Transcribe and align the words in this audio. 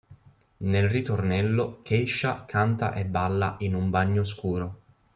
Nel 0.61 0.89
ritornello, 0.89 1.81
Keisha 1.83 2.45
canta 2.47 2.91
e 2.95 3.05
balla 3.05 3.57
in 3.59 3.75
un 3.75 3.91
bagno 3.91 4.23
scuro. 4.23 4.79